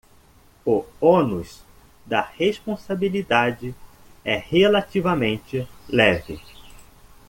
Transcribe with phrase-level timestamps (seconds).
[0.65, 1.61] O ônus
[2.07, 3.75] da responsabilidade
[4.25, 6.41] é relativamente leve